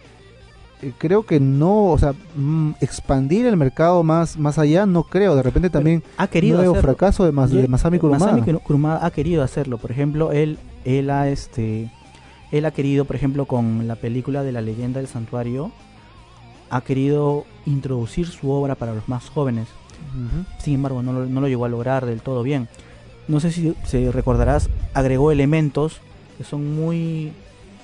[0.82, 5.36] eh, creo que no, o sea, mm, expandir el mercado más, más allá, no creo.
[5.36, 6.88] De repente también Ha querido nuevo hacerlo.
[6.94, 8.32] fracaso de, Mas- de Masami Kurumada.
[8.32, 9.76] Masami Kuru- Kurumada ha querido hacerlo.
[9.78, 11.90] Por ejemplo, él, él ha este
[12.52, 15.70] él ha querido, por ejemplo, con la película de la leyenda del santuario,
[16.70, 19.68] ha querido introducir su obra para los más jóvenes.
[20.59, 22.68] Sin embargo, no lo, no lo llegó a lograr del todo bien.
[23.28, 26.00] No sé si se recordarás, agregó elementos
[26.38, 27.33] que son muy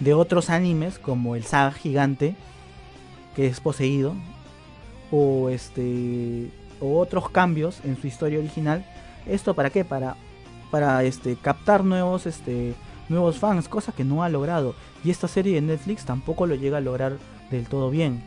[0.01, 2.35] de otros animes, como el Saga Gigante,
[3.35, 4.15] que es poseído,
[5.11, 8.85] o este o otros cambios en su historia original.
[9.27, 9.85] ¿Esto para qué?
[9.85, 10.17] Para
[10.71, 12.75] para este captar nuevos este
[13.09, 14.75] nuevos fans, cosa que no ha logrado.
[15.05, 17.19] Y esta serie de Netflix tampoco lo llega a lograr
[17.51, 18.23] del todo bien.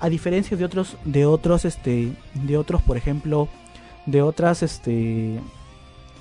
[0.00, 3.48] A diferencia de otros de otros este de otros, por ejemplo,
[4.06, 5.40] de otras este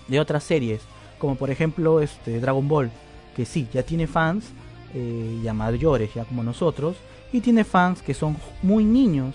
[0.07, 0.81] de otras series,
[1.17, 2.91] como por ejemplo este Dragon Ball,
[3.35, 4.45] que sí, ya tiene fans
[4.93, 6.95] eh, ya mayores, ya como nosotros,
[7.31, 9.33] y tiene fans que son muy niños.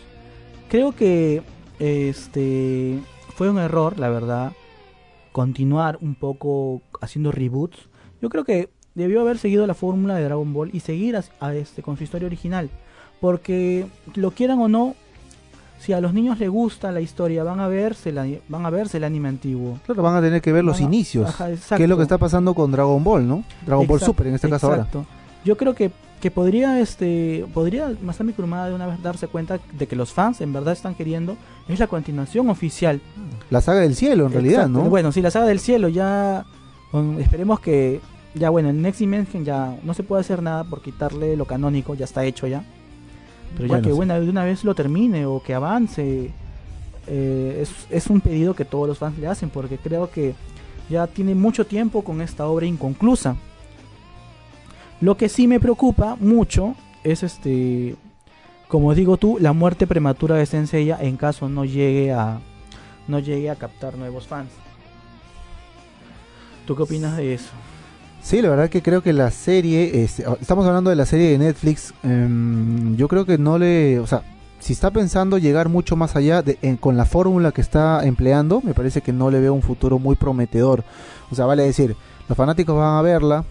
[0.69, 1.43] Creo que
[1.81, 3.01] este
[3.35, 4.53] fue un error, la verdad,
[5.33, 7.89] continuar un poco haciendo reboots.
[8.23, 11.55] Yo creo que debió haber seguido la fórmula de Dragon Ball y seguir a, a
[11.55, 12.71] este con su historia original,
[13.21, 14.95] porque lo quieran o no,
[15.81, 18.97] si a los niños les gusta la historia, van a verse la, van a verse
[18.97, 19.79] el anime antiguo.
[19.87, 21.29] Claro, van a tener que ver los Van a- inicios.
[21.29, 23.45] Ajá, que es lo que está pasando con Dragon Ball, ¿no?
[23.65, 24.79] Dragon Ball Super en este caso ahora.
[24.83, 25.07] exacto.
[25.45, 29.87] Yo creo que, que podría este podría Masami Kurumada de una vez darse cuenta de
[29.87, 31.37] que los fans en verdad están queriendo
[31.69, 33.01] es la continuación oficial.
[33.51, 34.69] La saga del cielo, en realidad.
[34.69, 34.83] ¿no?
[34.83, 36.45] Bueno, sí, la saga del cielo ya
[36.93, 38.01] um, esperemos que
[38.35, 41.95] ya bueno, el Next Dimension ya no se puede hacer nada por quitarle lo canónico,
[41.95, 42.65] ya está hecho ya.
[43.57, 43.97] Pero ya que sí.
[43.97, 46.31] bueno, de una vez lo termine o que avance
[47.07, 50.35] eh, es, es un pedido que todos los fans le hacen porque creo que
[50.91, 53.37] ya tiene mucho tiempo con esta obra inconclusa.
[55.01, 57.97] Lo que sí me preocupa mucho es este,
[58.69, 62.41] como digo tú, la muerte prematura de Senseiya en caso no llegue a
[63.07, 64.51] no llegue a captar nuevos fans.
[66.67, 67.53] ¿Tú qué opinas de eso?
[68.29, 71.39] Sí, la verdad que creo que la serie, este, estamos hablando de la serie de
[71.39, 74.21] Netflix, em, yo creo que no le, o sea,
[74.61, 78.61] si está pensando llegar mucho más allá de- en- con la fórmula que está empleando,
[78.63, 80.85] me parece que no le veo un futuro muy prometedor.
[81.31, 81.97] O sea, vale decir,
[82.29, 83.45] los fanáticos van a verla,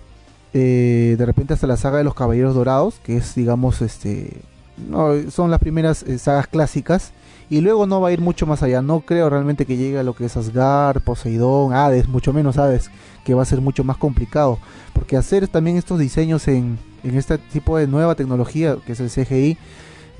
[0.54, 4.42] eh, de repente hasta la saga de los Caballeros Dorados, que es, digamos, este,
[4.88, 7.14] no, son las primeras eh, sagas clásicas,
[7.50, 8.82] y luego no va a ir mucho más allá.
[8.82, 12.90] No creo realmente que llegue a lo que es Asgard, Poseidón, Hades, mucho menos Hades,
[13.24, 14.60] que va a ser mucho más complicado.
[14.94, 19.10] Porque hacer también estos diseños en, en este tipo de nueva tecnología, que es el
[19.10, 19.58] CGI,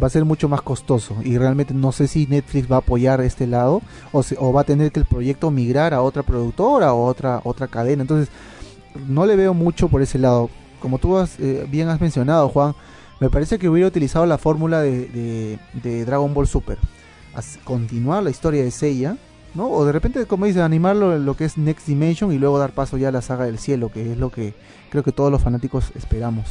[0.02, 1.16] va a ser mucho más costoso.
[1.24, 4.62] Y realmente no sé si Netflix va a apoyar este lado o, se- o va
[4.62, 8.04] a tener que el proyecto migrar a otra productora o otra, otra cadena.
[8.04, 8.30] Entonces,
[9.08, 10.50] no le veo mucho por ese lado.
[10.80, 12.74] Como tú has, eh, bien has mencionado, Juan,
[13.20, 15.58] me parece que hubiera utilizado la fórmula de,
[16.06, 16.78] Dragon Ball Super.
[17.64, 19.18] Continuar la historia de Seiya,
[19.54, 19.70] ¿no?
[19.70, 22.72] O de repente, como dice, animarlo en lo que es Next Dimension y luego dar
[22.72, 24.54] paso ya a la saga del cielo, que es lo que
[24.90, 26.46] creo que todos los fanáticos esperamos.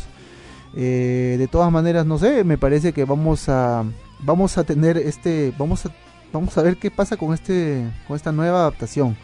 [0.77, 3.85] Eh, de todas maneras, no sé, me parece que vamos a
[4.21, 5.91] vamos a tener este vamos a
[6.33, 9.17] vamos a ver qué pasa con este con esta nueva adaptación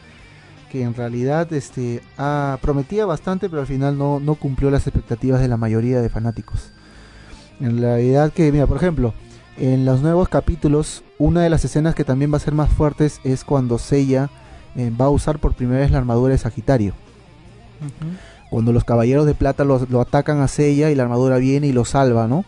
[0.70, 5.40] que en realidad este ah, prometía bastante pero al final no, no cumplió las expectativas
[5.40, 6.72] de la mayoría de fanáticos
[7.60, 9.14] En realidad que, mira, por ejemplo,
[9.58, 13.20] en los nuevos capítulos, una de las escenas que también va a ser más fuertes
[13.24, 14.30] es cuando Seiya
[14.76, 16.94] eh, va a usar por primera vez la armadura de Sagitario.
[18.50, 21.72] Cuando los caballeros de plata lo, lo atacan a Seiya y la armadura viene y
[21.72, 22.44] lo salva, ¿no?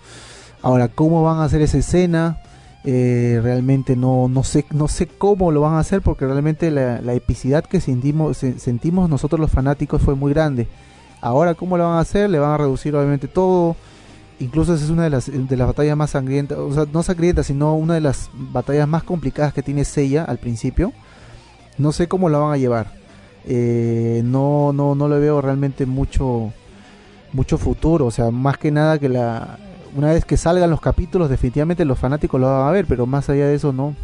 [0.63, 2.39] Ahora, ¿cómo van a hacer esa escena?
[2.85, 7.01] Eh, realmente no, no, sé, no sé cómo lo van a hacer porque realmente la,
[7.01, 10.69] la epicidad que sentimos, se- sentimos nosotros los fanáticos fue muy grande.
[11.23, 12.29] Ahora, ¿cómo lo van a hacer?
[12.29, 13.77] Le van a reducir obviamente todo.
[14.45, 17.47] Incluso esa es una de las, de las batallas más sangrientas, o sea, no sangrientas,
[17.47, 20.93] sino una de las batallas más complicadas que tiene Seiya al principio.
[21.79, 22.89] No sé cómo la van a llevar.
[23.47, 26.53] Eh, no, no, no le veo realmente mucho,
[27.33, 28.05] mucho futuro.
[28.05, 29.57] O sea, más que nada que la,
[29.97, 33.31] una vez que salgan los capítulos, definitivamente los fanáticos lo van a ver, pero más
[33.31, 33.97] allá de eso, no.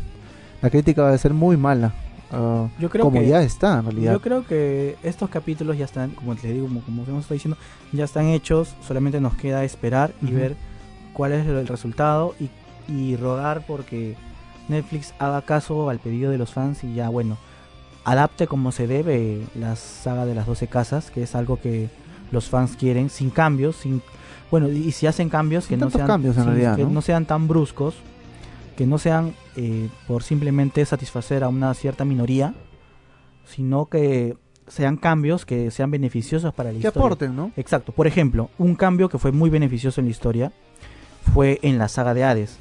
[0.63, 1.93] La crítica va a ser muy mala.
[2.33, 4.13] Ah, Yo creo como que ya está, en realidad.
[4.13, 7.57] Yo creo que estos capítulos ya están, como les digo, como, como hemos estado diciendo,
[7.93, 8.75] ya están hechos.
[8.87, 10.57] Solamente nos queda esperar y ver
[11.13, 12.51] cuál es el resultado y,
[12.93, 14.17] y rogar porque
[14.69, 17.37] Netflix haga caso al pedido de los fans y ya, bueno,
[18.05, 21.89] adapte como se debe la saga de las 12 casas, que es algo que
[22.31, 24.03] los fans quieren, sin cambios, sin
[24.51, 26.91] bueno, y si hacen cambios que no sean cambios, en sin- realidad, que ¿no?
[26.91, 27.95] no sean tan bruscos,
[28.81, 32.55] que no sean eh, por simplemente satisfacer a una cierta minoría,
[33.45, 34.39] sino que
[34.69, 37.05] sean cambios que sean beneficiosos para la que historia.
[37.05, 37.53] aporten, ¿no?
[37.59, 37.93] Exacto.
[37.93, 40.53] Por ejemplo, un cambio que fue muy beneficioso en la historia
[41.35, 42.59] fue en la saga de Hades.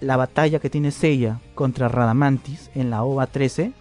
[0.00, 3.72] La batalla que tiene Seiya contra Radamantis en la OVA 13,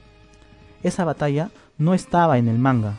[0.81, 2.95] esa batalla no estaba en el manga.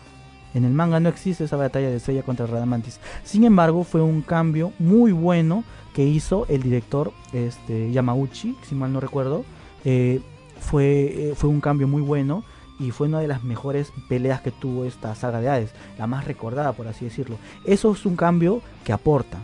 [0.56, 2.98] En el manga no existe esa batalla de Seiya contra Radamantis.
[3.24, 8.90] Sin embargo, fue un cambio muy bueno que hizo el director este, Yamauchi, si mal
[8.90, 9.44] no recuerdo.
[9.84, 10.22] Eh,
[10.58, 12.42] fue, eh, fue un cambio muy bueno
[12.80, 16.24] y fue una de las mejores peleas que tuvo esta saga de Hades, la más
[16.24, 17.36] recordada por así decirlo.
[17.66, 19.36] Eso es un cambio que aporta.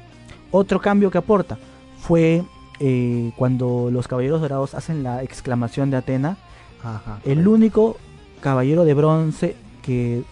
[0.51, 1.59] Otro cambio que aporta
[2.01, 2.43] fue
[2.81, 6.39] eh, cuando los Caballeros Dorados hacen la exclamación de Atena,
[6.83, 7.99] Ajá, el único
[8.41, 10.25] caballero de bronce que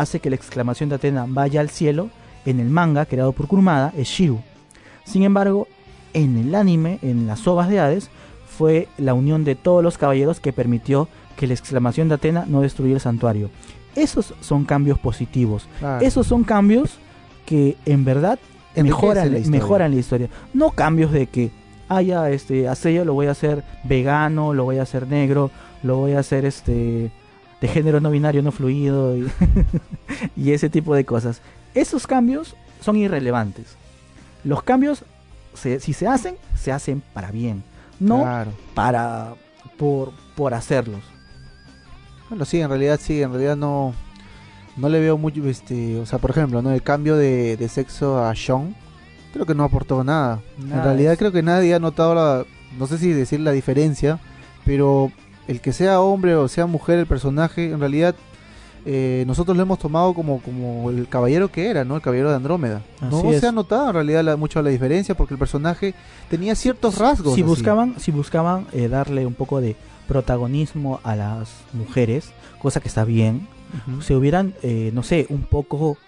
[0.00, 2.10] hace que la exclamación de Atena vaya al cielo
[2.46, 4.40] en el manga creado por Kurumada es Shiru.
[5.04, 5.66] Sin embargo,
[6.14, 8.10] en el anime, en las ovas de Hades,
[8.46, 12.60] fue la unión de todos los caballeros que permitió que la exclamación de Atena no
[12.60, 13.50] destruyera el santuario.
[13.96, 15.68] Esos son cambios positivos.
[16.00, 16.98] Esos son cambios
[17.44, 18.38] que en verdad
[18.74, 19.60] Enriquece mejoran, la historia.
[19.60, 20.28] mejoran la historia.
[20.54, 21.50] No cambios de que,
[21.88, 25.50] ah, ya, este, a Seiya lo voy a hacer vegano, lo voy a hacer negro,
[25.82, 27.10] lo voy a hacer este
[27.60, 29.28] de género no binario, no fluido y,
[30.36, 31.40] y ese tipo de cosas.
[31.74, 33.76] Esos cambios son irrelevantes.
[34.44, 35.04] Los cambios,
[35.54, 37.62] se- si se hacen, se hacen para bien,
[38.00, 38.52] no Claro.
[38.74, 39.34] para
[39.76, 41.00] por, por hacerlos.
[42.28, 43.94] Bueno, sí, en realidad sí, en realidad no
[44.76, 46.70] no le veo mucho este, o sea, por ejemplo, ¿no?
[46.70, 48.76] El cambio de, de sexo a Sean
[49.32, 50.40] creo que no aportó nada.
[50.60, 52.44] en Nada, realidad es- creo que nadie ha notado la
[52.78, 54.20] no sé si decir la diferencia,
[54.64, 55.10] pero
[55.48, 58.14] el que sea hombre o sea mujer el personaje, en realidad
[58.86, 61.96] eh, nosotros lo hemos tomado como, como el caballero que era, ¿no?
[61.96, 62.82] El caballero de Andrómeda.
[63.02, 63.40] no es.
[63.40, 65.94] se ha notado en realidad la- mucho la diferencia porque el personaje
[66.30, 67.34] tenía ciertos rasgos.
[67.34, 67.48] si así.
[67.48, 69.74] buscaban si buscaban eh, darle un poco de
[70.06, 72.30] protagonismo a las mujeres
[72.60, 73.46] cosa que está bien
[74.00, 75.98] se hubieran eh, no sé un poco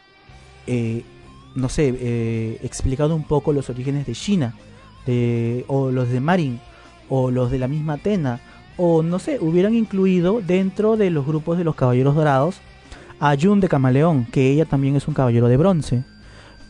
[0.67, 1.05] eh,
[1.55, 4.55] no sé eh, explicado un poco los orígenes de China
[5.07, 6.61] de, o los de Marin
[7.11, 8.41] o los de la misma Atena
[8.83, 12.61] o no sé hubieran incluido dentro de los grupos de los caballeros dorados
[13.21, 16.03] a Jun de Camaleón que ella también es un caballero de bronce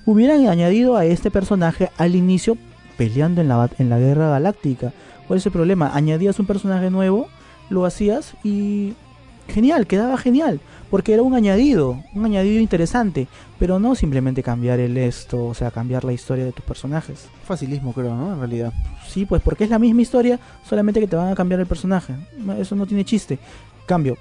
[0.05, 2.57] hubieran añadido a este personaje al inicio
[2.96, 4.92] peleando en la, en la guerra galáctica.
[5.27, 5.92] ¿Cuál es el problema?
[5.94, 7.29] Añadías un personaje nuevo,
[7.68, 8.94] lo hacías y
[9.51, 10.61] genial, quedaba genial,
[10.91, 15.71] porque era un añadido, un añadido interesante, pero no simplemente cambiar el esto, o sea,
[15.71, 17.27] cambiar la historia de tus personajes.
[17.45, 18.33] Facilismo creo, ¿no?
[18.33, 18.73] En realidad.
[19.09, 22.15] Sí, pues porque es la misma historia, solamente que te van a cambiar el personaje.
[22.59, 23.39] Eso no tiene chiste.
[23.87, 24.17] Cambio,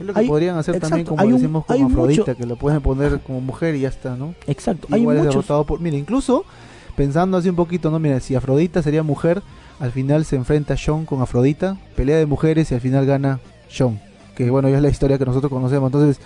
[0.00, 2.36] Es lo que Hay- podrían hacer también como hay un- decimos con hay Afrodita, mucho-
[2.38, 4.34] que lo pueden poner como mujer y ya está, ¿no?
[4.46, 5.78] exacto, hay Igual es muchos derrotado por...
[5.78, 6.46] Mira, incluso
[6.96, 7.98] pensando así un poquito, ¿no?
[7.98, 9.42] Mira, si Afrodita sería mujer,
[9.78, 14.00] al final se enfrenta Sean con Afrodita, pelea de mujeres y al final gana Sean.
[14.34, 15.88] Que bueno, ya es la historia que nosotros conocemos.
[15.88, 16.20] Entonces,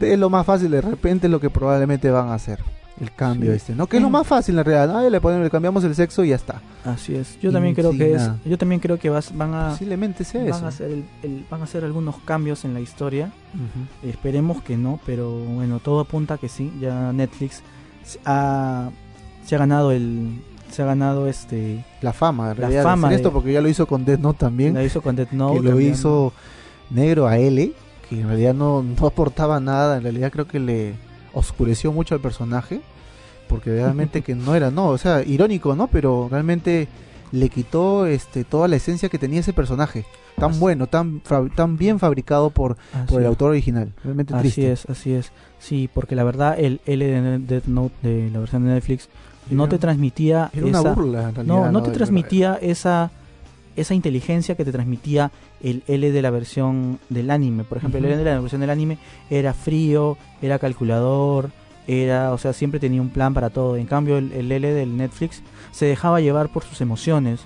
[0.00, 2.58] es lo más fácil, de repente es lo que probablemente van a hacer.
[3.00, 3.56] El cambio Sí.
[3.56, 3.86] este, ¿no?
[3.86, 4.98] Que es lo más fácil en realidad.
[4.98, 6.60] Ah, le, ponemos, le cambiamos el sexo y ya está.
[6.84, 7.40] Así es.
[7.40, 10.50] Yo también creo que es, yo también creo que vas, van a Posiblemente sea van
[10.50, 10.64] eso.
[10.66, 13.32] a hacer el- el- van a hacer algunos cambios en la historia.
[14.02, 16.70] Esperemos que no, pero bueno, todo apunta a que sí.
[16.78, 17.62] Ya Netflix
[18.26, 18.90] ha,
[19.46, 22.80] se ha ganado el se ha ganado este La fama, en La realidad.
[22.82, 24.74] de fama de- esto porque ya lo hizo con Death Note también.
[24.74, 25.92] la hizo con Death Note, que lo también.
[25.94, 26.32] hizo
[26.90, 27.72] negro a L,
[28.08, 30.94] que en realidad no, no aportaba nada, en realidad creo que le
[31.32, 32.80] oscureció mucho al personaje.
[33.48, 35.86] porque realmente que no era, no, o sea, irónico, ¿no?
[35.88, 36.88] Pero realmente
[37.32, 40.04] le quitó este toda la esencia que tenía ese personaje,
[40.36, 41.20] tan Así- bueno, tan
[41.54, 44.72] tan bien fabricado por, Así por el autor original, realmente Así triste.
[44.72, 45.30] es, así es.
[45.60, 49.08] Sí, porque la verdad el L de Death Note de la versión de Netflix
[49.50, 51.54] no Era- te transmitía Era una esa burla en realidad.
[51.56, 53.10] no, no te transmitía esa
[53.76, 55.30] esa inteligencia que te transmitía
[55.62, 57.64] el L de la versión del anime.
[57.64, 58.98] Por ejemplo, el L de la versión del anime
[59.30, 61.50] era frío, era calculador,
[61.86, 63.76] era, o sea, siempre tenía un plan para todo.
[63.76, 67.40] En cambio, el, el L del Netflix se dejaba llevar por sus emociones.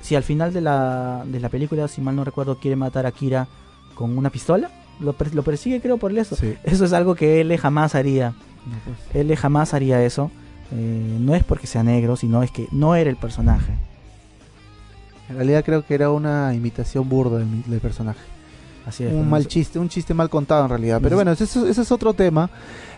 [0.00, 3.12] Si al final de la, de la película, si mal no recuerdo, quiere matar a
[3.12, 3.48] Kira
[3.94, 6.36] con una pistola, lo, lo persigue creo por eso.
[6.36, 6.54] Sí.
[6.64, 8.30] Eso es algo que L jamás haría.
[8.30, 9.16] No, pues.
[9.16, 10.30] L jamás haría eso.
[10.72, 13.72] Eh, no es porque sea negro, sino es que no era el personaje.
[15.30, 18.20] En realidad creo que era una imitación burda del, personaje.
[18.86, 19.12] Así es.
[19.12, 21.00] un mal chiste, un chiste mal contado en realidad.
[21.02, 22.50] Pero bueno, ese, es- ese es otro tema.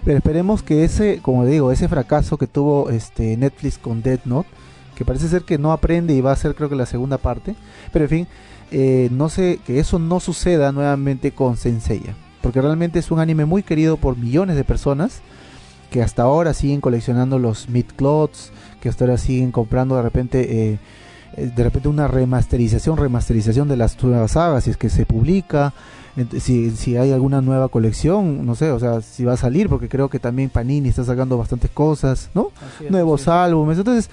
[0.05, 4.49] Pero esperemos que ese, como digo, ese fracaso que tuvo este Netflix con Death Note,
[4.97, 7.55] que parece ser que no aprende y va a ser creo que la segunda parte.
[7.93, 8.27] Pero en fin,
[8.71, 12.15] eh, no sé, que eso no suceda nuevamente con Senseiya.
[12.41, 15.21] Porque realmente es un anime muy querido por millones de personas
[15.91, 20.73] que hasta ahora siguen coleccionando los mid clots, que hasta ahora siguen comprando de repente
[20.73, 20.79] eh,
[21.37, 25.73] de repente una remasterización, remasterización de las nuevas sagas, si es que se publica,
[26.39, 29.89] si, si hay alguna nueva colección, no sé, o sea, si va a salir, porque
[29.89, 32.51] creo que también Panini está sacando bastantes cosas, ¿no?
[32.81, 34.11] Es, Nuevos álbumes, entonces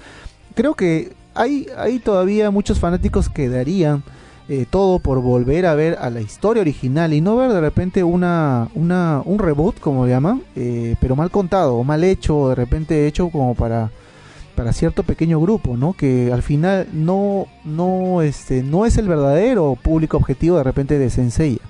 [0.54, 4.02] creo que hay, hay todavía muchos fanáticos que darían
[4.48, 8.02] eh, todo por volver a ver a la historia original y no ver de repente
[8.02, 12.54] una, una un reboot, como llaman, eh, pero mal contado o mal hecho, o de
[12.56, 13.90] repente hecho como para
[14.60, 15.94] para cierto pequeño grupo, ¿no?
[15.94, 21.08] Que al final no no este no es el verdadero público objetivo de repente de
[21.08, 21.62] Senseiya.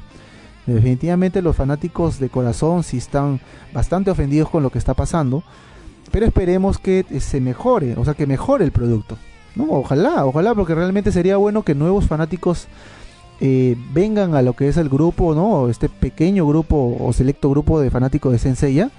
[0.66, 3.38] Definitivamente los fanáticos de corazón sí están
[3.72, 5.44] bastante ofendidos con lo que está pasando,
[6.10, 9.16] pero esperemos que eh, se mejore, o sea, que mejore el producto.
[9.56, 12.66] Ojalá, ojalá, porque realmente sería bueno que nuevos fanáticos
[13.40, 15.68] eh, vengan a lo que es el grupo, ¿no?
[15.68, 18.90] Este pequeño grupo o selecto grupo de fanáticos de Senseiya,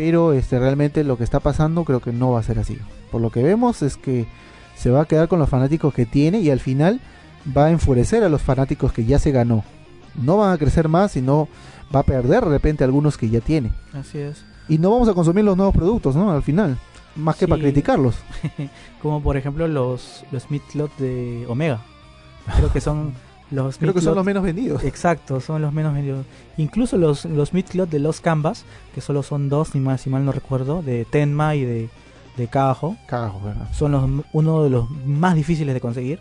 [0.00, 2.78] pero este realmente lo que está pasando creo que no va a ser así.
[3.12, 4.26] Por lo que vemos es que
[4.74, 7.02] se va a quedar con los fanáticos que tiene y al final
[7.54, 9.62] va a enfurecer a los fanáticos que ya se ganó.
[10.14, 11.48] No van a crecer más, sino
[11.94, 13.72] va a perder de repente algunos que ya tiene.
[13.92, 14.42] Así es.
[14.70, 16.30] Y no vamos a consumir los nuevos productos, ¿no?
[16.32, 16.78] Al final.
[17.14, 17.50] Más que Sí.
[17.50, 18.14] para criticarlos.
[19.02, 21.78] Como por ejemplo los, los midclot de Omega.
[22.56, 23.12] Creo que son
[23.50, 24.84] los Creo que son los menos vendidos.
[24.84, 26.24] Exacto, son los menos vendidos.
[26.56, 30.24] Incluso los, los midclot de los Canvas, que solo son dos, ni más, si mal
[30.24, 31.88] no recuerdo, de Tenma y de,
[32.36, 33.68] de Kaho, Carajo, ¿verdad?
[33.72, 36.20] son los, uno de los más difíciles de conseguir.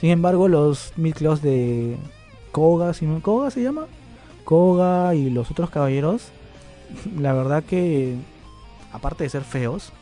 [0.00, 1.96] Sin embargo, los midclots de
[2.52, 3.86] Koga, si no- Koga se llama,
[4.44, 6.28] Koga y los otros caballeros,
[7.18, 8.16] la verdad que,
[8.92, 9.92] aparte de ser feos,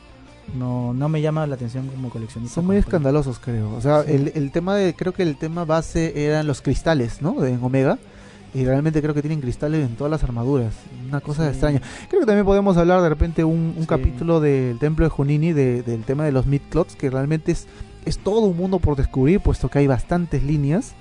[0.55, 2.57] no, no me llama la atención como coleccionista.
[2.57, 3.73] Son muy escandalosos, creo.
[3.75, 4.13] O sea, Sí.
[4.13, 7.33] el, el tema de, creo que el tema base eran los cristales, ¿no?
[7.41, 7.99] De en Omega.
[8.55, 10.75] Y realmente creo que tienen cristales en todas las armaduras.
[11.09, 11.49] Una cosa Sí.
[11.51, 11.81] extraña.
[12.09, 13.87] Creo que también podemos hablar de repente un, un Sí.
[13.87, 17.67] capítulo del templo de Junini de- del tema de los midclots, que realmente es,
[18.05, 20.93] es todo un mundo por descubrir, puesto que hay bastantes líneas.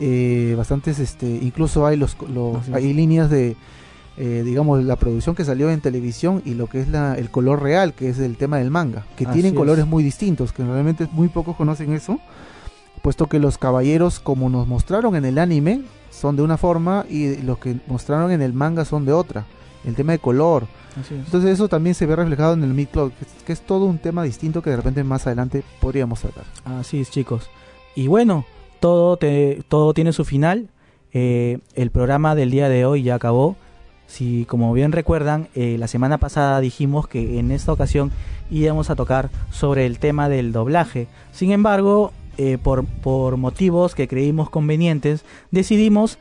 [0.00, 3.56] eh, bastantes, este, incluso hay los, los- hay líneas de,
[4.18, 7.62] eh, digamos, la producción que salió en televisión y lo que es la, el color
[7.62, 9.56] real, que es el tema del manga, que Así tienen es.
[9.58, 12.18] colores muy distintos, que realmente muy pocos conocen eso,
[13.02, 17.36] puesto que los caballeros, como nos mostraron en el anime, son de una forma y
[17.42, 19.46] los que mostraron en el manga son de otra.
[19.84, 20.64] El tema de color.
[21.00, 21.24] Así es.
[21.26, 23.98] Entonces eso también se ve reflejado en el Midcloud, que, es- que es todo un
[23.98, 26.44] tema distinto que de repente más adelante podríamos tratar.
[26.64, 27.48] Así es, chicos.
[27.94, 28.44] Y bueno,
[28.80, 30.68] todo, te- todo tiene su final.
[31.12, 33.56] Eh, el programa del día de hoy ya acabó.
[34.08, 38.10] Si, como bien recuerdan, eh, la semana pasada dijimos que en esta ocasión
[38.50, 41.06] íbamos a tocar sobre el tema del doblaje.
[41.30, 46.18] Sin embargo, eh, por, por motivos que creímos convenientes, decidimos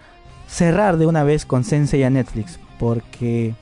[0.47, 2.59] cerrar de una vez con Sensei a Netflix.
[2.77, 3.55] Porque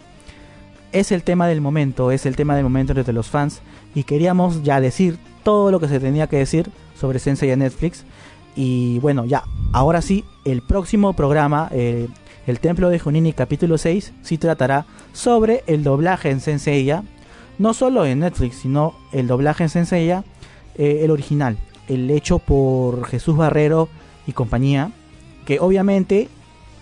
[0.91, 3.61] es el tema del momento, es el tema del momento entre los fans.
[3.93, 8.03] Y queríamos ya decir todo lo que se tenía que decir sobre Sensei a Netflix.
[8.55, 12.07] Y bueno, ya, ahora sí, el próximo programa, eh,
[12.47, 17.03] El Templo de Junini capítulo 6, sí tratará sobre el doblaje en Senseiya.
[17.57, 20.23] No solo en Netflix, sino el doblaje en Senseiya,
[20.77, 23.89] eh, el original, el hecho por Jesús Barrero
[24.27, 24.91] y compañía,
[25.45, 26.29] que obviamente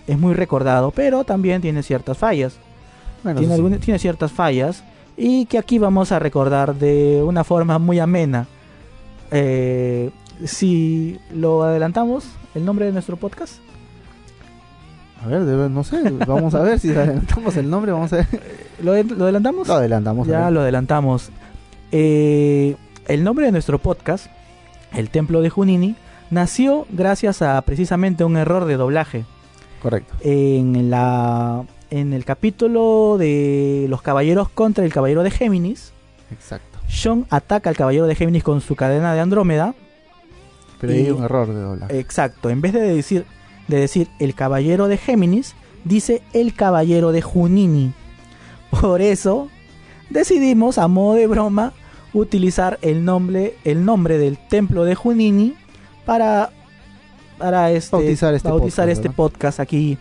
[0.07, 2.57] es muy recordado, pero también tiene ciertas fallas
[3.23, 3.99] Bueno, tiene, sí.
[3.99, 4.83] ciertas fallas
[5.15, 8.47] y que aquí vamos a recordar de una forma muy amena.
[9.31, 10.09] Eh,
[10.43, 13.62] si lo adelantamos, el nombre de nuestro podcast.
[15.23, 18.27] A ver, de no sé, vamos a ver si adelantamos el nombre, vamos a ver.
[18.81, 19.67] ¿Lo, lo adelantamos?
[19.67, 20.27] Lo adelantamos.
[20.27, 21.29] ya lo adelantamos.
[21.91, 22.75] Eh,
[23.07, 24.27] el nombre de nuestro podcast,
[24.93, 25.95] El Templo de Junini,
[26.29, 29.25] nació gracias a precisamente un error de doblaje.
[29.81, 30.13] Correcto.
[30.21, 35.91] En, la, en el capítulo de los caballeros contra el caballero de Géminis,
[36.31, 36.79] Exacto.
[36.87, 39.73] Sean ataca al caballero de Géminis con su cadena de Andrómeda.
[40.81, 41.99] Pero Y- hay un error de doblaje.
[41.99, 43.25] Exacto, en vez de decir,
[43.67, 45.55] de decir el caballero de Géminis,
[45.85, 47.93] dice el caballero de Junini.
[48.81, 49.49] Por eso
[50.09, 51.73] decidimos, a modo de broma,
[52.13, 55.55] utilizar el nombre, el nombre del templo de Junini
[56.05, 56.51] para,
[57.37, 59.97] para este, Bautizar este bautizar podcast, este podcast aquí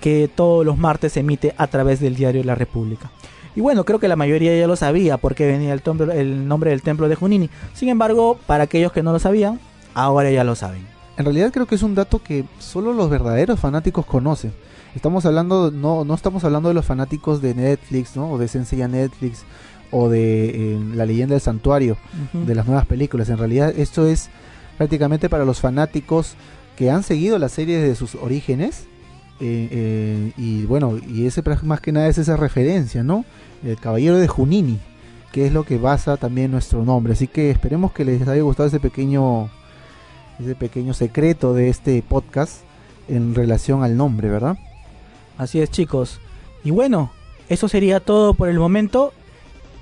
[0.00, 3.10] que todos los martes se emite a través del diario La República.
[3.56, 6.70] Y bueno, creo que la mayoría ya lo sabía porque venía el, templo- el nombre
[6.70, 7.48] del templo de Junini.
[7.74, 9.60] Sin embargo, para aquellos que no lo sabían,
[9.94, 10.84] ahora ya lo saben.
[11.16, 14.52] En realidad creo que es un dato que solo los verdaderos fanáticos conocen.
[14.96, 18.30] Estamos hablando, no, no estamos hablando de los fanáticos de Netflix, ¿no?
[18.32, 19.44] O de Senseiya Netflix,
[19.90, 21.96] o de eh, La leyenda del santuario,
[22.32, 23.28] de las nuevas películas.
[23.28, 24.28] En realidad esto es
[24.76, 26.34] prácticamente para los fanáticos
[26.76, 28.86] que han seguido la serie desde sus orígenes.
[29.40, 33.24] eh, eh, y bueno, y ese más que nada es esa referencia, ¿no?
[33.64, 34.78] El caballero de Junini,
[35.32, 37.12] que es lo que basa también nuestro nombre.
[37.12, 39.50] Así que esperemos que les haya gustado ese pequeño,
[40.40, 42.60] ese pequeño secreto de este podcast
[43.08, 44.56] en relación al nombre, ¿verdad?
[45.38, 46.20] Así es, chicos.
[46.62, 47.10] Y bueno,
[47.48, 49.12] eso sería todo por el momento.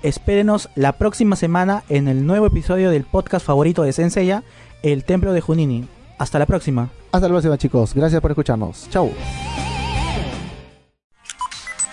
[0.02, 4.42] Espérenos la próxima semana en el nuevo episodio del podcast favorito de Senseiya,
[4.82, 5.86] El Templo de Junini.
[6.18, 6.90] Hasta la próxima.
[7.12, 7.94] Hasta la próxima, chicos.
[7.94, 8.88] Gracias por escucharnos.
[8.90, 9.12] Chau.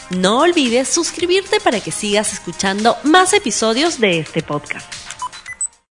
[0.10, 5.09] No olvides suscribirte para que sigas escuchando más episodios de este podcast.